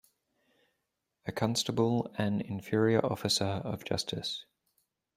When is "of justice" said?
3.63-4.45